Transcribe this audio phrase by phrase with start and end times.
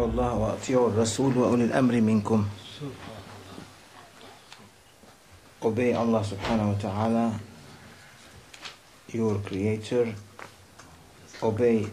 [0.00, 2.46] أطيعوا الله وأطيعوا الرسول وأولي الأمر منكم
[5.62, 7.40] Obey Allah subhanahu wa ta'ala,
[9.12, 10.08] your creator.
[11.42, 11.84] Obey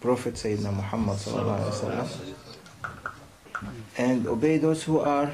[0.00, 2.08] Prophet Sayyidina Muhammad sallallahu alaihi wasallam.
[3.96, 5.30] And obey those who are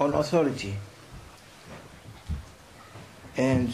[0.00, 0.76] on authority.
[3.36, 3.68] And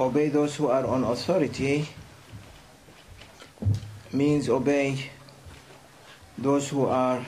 [0.00, 1.86] obey those who are on authority
[4.12, 5.12] means obey
[6.39, 7.25] those who are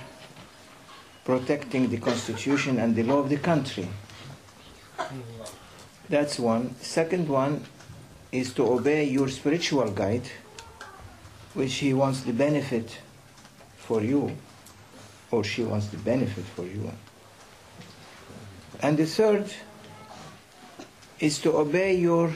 [1.23, 3.87] protecting the constitution and the law of the country.
[6.09, 6.75] That's one.
[6.81, 7.65] Second one
[8.31, 10.27] is to obey your spiritual guide,
[11.53, 12.97] which he wants the benefit
[13.77, 14.35] for you,
[15.31, 16.91] or she wants the benefit for you.
[18.81, 19.51] And the third
[21.19, 22.31] is to obey your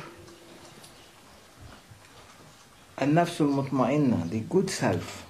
[3.02, 5.25] النفس المطمئنة, the good self.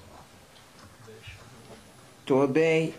[2.28, 2.94] To obey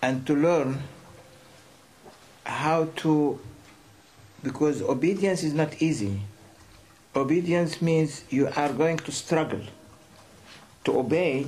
[0.00, 0.82] and to learn
[2.44, 3.38] how to,
[4.42, 6.20] because obedience is not easy.
[7.14, 9.60] Obedience means you are going to struggle.
[10.84, 11.46] To obey,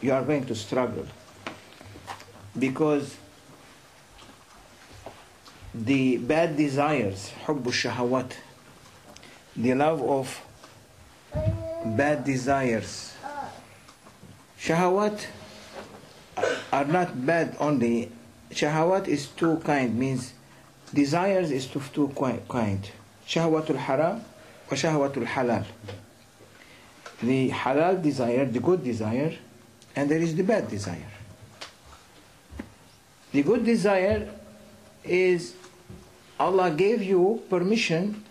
[0.00, 1.06] you are going to struggle.
[2.58, 3.16] Because
[5.74, 8.32] the bad desires, حب الشهوات,
[9.56, 10.40] the love of
[11.84, 13.09] bad desires.
[14.61, 15.25] Shahawat
[16.71, 18.11] are not bad only.
[18.51, 20.33] Shahawat is two kind, means
[20.93, 22.13] desires is two, two
[22.47, 22.87] kind.
[23.27, 24.23] Shahwatul haram
[24.69, 25.65] or shahwatul halal.
[27.23, 29.33] The halal desire, the good desire,
[29.95, 31.09] and there is the bad desire.
[33.31, 34.29] The good desire
[35.03, 35.55] is
[36.39, 38.23] Allah gave you permission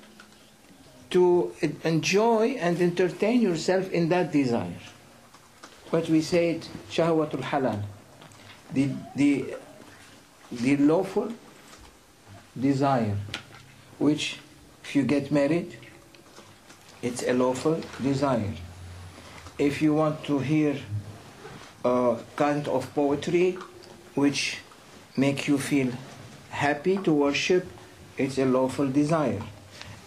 [1.11, 4.79] to enjoy and entertain yourself in that desire.
[5.91, 7.83] What we said, shahwatul halal,
[8.73, 9.55] the, the,
[10.51, 11.33] the lawful
[12.59, 13.17] desire,
[13.99, 14.39] which
[14.85, 15.77] if you get married,
[17.03, 18.55] it's a lawful desire.
[19.59, 20.77] If you want to hear
[21.85, 23.59] a kind of poetry
[24.15, 24.59] which
[25.17, 25.93] make you feel
[26.51, 27.67] happy to worship,
[28.17, 29.43] it's a lawful desire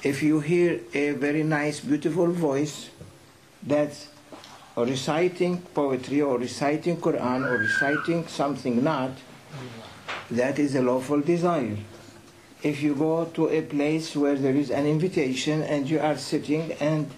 [0.03, 2.89] if you hear a very nice, beautiful voice
[3.61, 4.09] that's
[4.77, 9.11] reciting poetry or reciting Quran or reciting something not,
[10.31, 11.77] that is a lawful desire.
[12.63, 16.71] If you go to a place where there is an invitation and you are sitting
[16.79, 17.11] and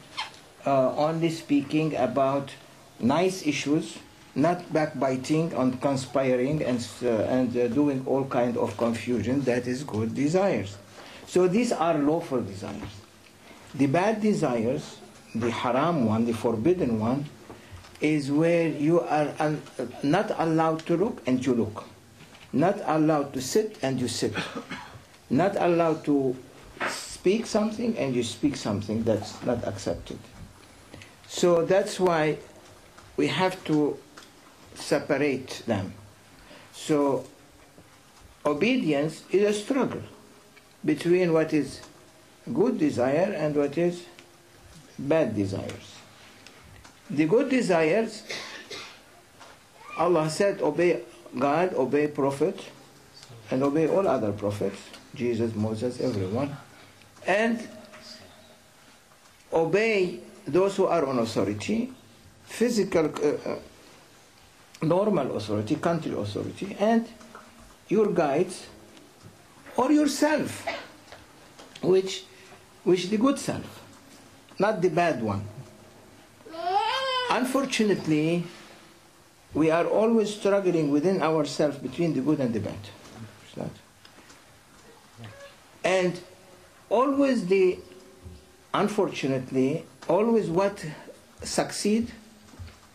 [0.66, 2.52] uh, only speaking about
[3.00, 4.00] nice issues,
[4.34, 9.84] not backbiting and conspiring and, uh, and uh, doing all kind of confusion, that is
[9.84, 10.78] good desires.
[11.28, 12.82] So these are lawful desires.
[13.76, 14.98] The bad desires,
[15.34, 17.26] the haram one, the forbidden one,
[18.02, 19.30] is where you are
[20.04, 21.86] not allowed to look and you look.
[22.54, 24.34] Not allowed to sit and you sit.
[25.30, 26.36] Not allowed to
[26.90, 30.20] speak something and you speak something that's not accepted.
[31.28, 32.38] So that's why
[33.18, 33.98] we have to
[34.76, 35.94] separate them.
[36.74, 37.26] So
[38.46, 40.04] obedience is a struggle
[40.84, 41.82] between what is
[42.54, 44.06] good desire and what is
[45.00, 45.96] bad desires.
[47.10, 48.24] The good desires,
[49.98, 51.02] Allah said, obey
[51.38, 52.60] God, obey Prophet,
[53.52, 54.80] and obey all other prophets,
[55.14, 56.56] Jesus, Moses, everyone,
[57.28, 57.68] and
[59.54, 61.92] obey those who are on authority,
[62.46, 63.60] physical, uh, uh,
[64.82, 67.08] normal authority, country authority, and
[67.88, 68.68] your guides
[69.78, 70.66] or yourself,
[71.82, 72.26] which,
[72.84, 73.84] which the good self,
[74.58, 75.44] not the bad one.
[77.36, 78.46] Unfortunately,
[79.54, 82.78] we are always struggling within ourselves between the good and the bad.
[85.84, 86.18] And
[86.90, 87.80] always the,
[88.74, 90.86] unfortunately, always what
[91.44, 92.10] succeed,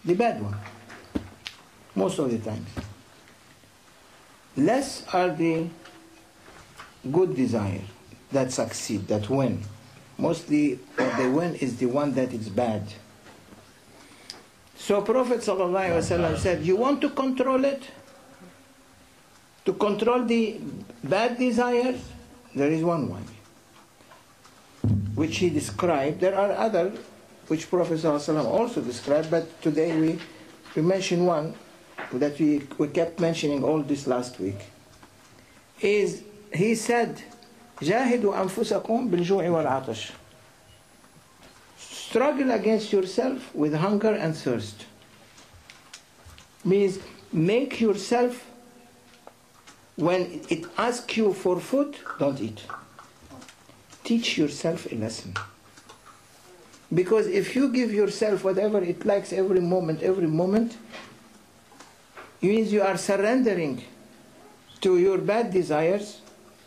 [0.07, 0.57] the bad one.
[1.95, 2.71] Most of the times.
[4.57, 5.69] Less are the
[7.13, 7.83] good desire
[8.33, 9.63] that succeed, that win.
[10.17, 12.85] Mostly what they win is the one that is bad.
[14.90, 17.84] So Prophet ﷺ said, you want to control it?
[19.66, 20.60] To control the
[21.04, 22.00] bad desires?
[22.54, 23.22] There is one way.
[25.16, 26.20] Which he described.
[26.20, 26.94] There are other
[27.48, 30.20] which Prophet ﷺ also described, but today we,
[30.76, 31.54] we mention one
[32.14, 34.58] that we, we kept mentioning all this last week.
[35.82, 36.24] Is
[36.54, 37.22] he said,
[37.82, 40.12] جاهدوا أنفسكم بالجوع والعطش.
[42.11, 44.85] Struggle against yourself with hunger and thirst.
[46.65, 46.99] means
[47.33, 48.51] make yourself
[49.95, 52.63] when it asks you for food, don't eat.
[54.03, 55.35] Teach yourself a lesson.
[56.93, 60.77] Because if you give yourself whatever it likes every moment, every moment,
[62.43, 63.85] it means you are surrendering
[64.81, 66.23] to your bad desires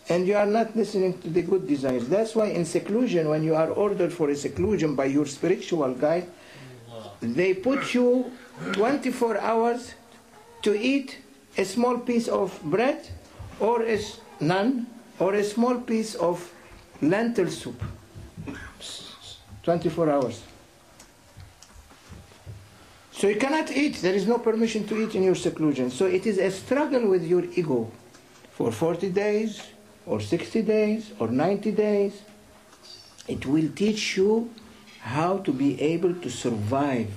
[0.10, 2.08] and you are not listening to the good desires.
[2.08, 6.30] That's why in seclusion, when you are ordered for a seclusion by your spiritual guide,
[7.22, 8.32] they put you
[8.74, 9.94] 24 hours
[10.62, 11.20] to eat
[11.58, 13.08] a small piece of bread
[13.60, 13.98] or a
[14.42, 14.86] naan
[15.20, 16.52] or a small piece of
[17.02, 17.82] lentil soup.
[19.64, 20.44] 24 hours.
[23.12, 24.02] So you cannot eat.
[24.02, 25.90] There is no permission to eat in your seclusion.
[25.92, 27.90] So it is a struggle with your ego
[28.52, 29.62] for 40 days
[30.06, 32.22] or 60 days or 90 days.
[33.28, 34.54] It will teach you
[35.00, 37.12] how to be able to survive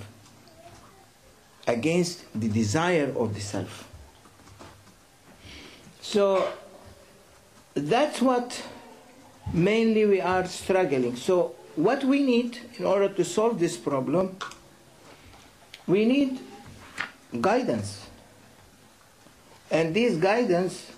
[1.66, 3.88] against the desire of the self.
[6.00, 6.52] So
[7.74, 8.62] that's what
[9.52, 11.16] mainly we are struggling.
[11.16, 14.38] So what we need in order to solve this problem,
[15.86, 16.40] we need
[17.40, 18.06] guidance.
[19.70, 20.90] And this guidance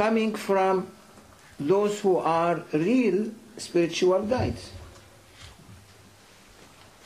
[0.00, 0.86] coming from
[1.58, 4.70] those who are real spiritual guides.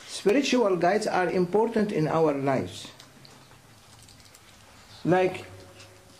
[0.07, 2.87] Spiritual guides are important in our lives.
[5.03, 5.43] Like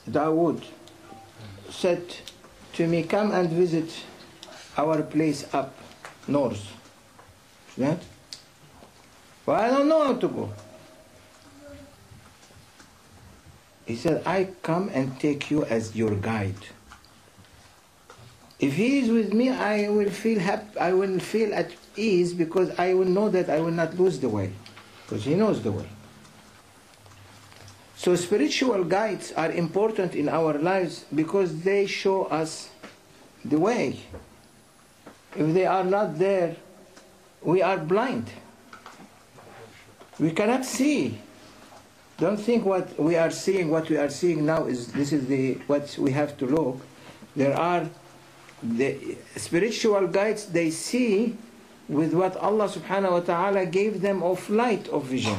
[0.10, 0.66] Dawood
[1.70, 2.04] said
[2.74, 3.90] to me, Come and visit
[4.78, 5.74] our place up
[6.28, 6.74] north.
[7.78, 8.04] That?
[9.46, 10.50] Well, I don't know how to go.
[13.86, 16.56] He said, I come and take you as your guide.
[18.60, 22.72] If he is with me, I will feel happy, I will feel at ease because
[22.80, 24.52] I will know that I will not lose the way.
[25.06, 25.88] Because he knows the way.
[27.96, 32.70] So spiritual guides are important in our lives because they show us
[33.44, 34.00] the way.
[35.36, 36.56] If they are not there,
[37.42, 38.30] we are blind.
[40.20, 41.20] We cannot see.
[42.18, 45.56] Don't think what we are seeing, what we are seeing now is this is the
[45.68, 46.80] what we have to look.
[47.36, 47.90] There are
[48.64, 51.36] the spiritual guides they see
[51.90, 55.38] with what Allah subhanahu wa ta'ala gave them of light of vision.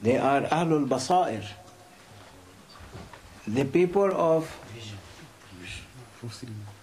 [0.00, 1.44] They are Ahlul Basair.
[3.46, 4.48] The people of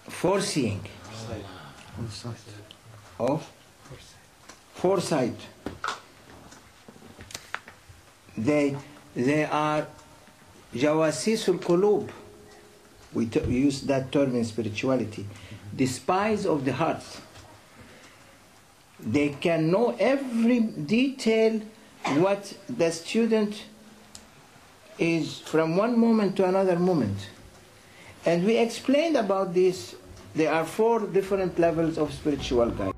[0.10, 0.82] foreseeing,
[3.20, 3.50] of
[4.74, 5.40] foresight.
[8.38, 8.78] They,
[9.16, 9.88] they are
[10.74, 12.10] Jawasisul Qulub.
[13.14, 15.26] We, use that term in spirituality.
[15.74, 17.04] The spies of the heart.
[19.00, 21.62] They can know every detail
[22.16, 23.64] what the student
[25.00, 27.30] is from one moment to another moment.
[28.26, 29.96] And we explained about this.
[30.36, 32.97] There are four different levels of spiritual guidance.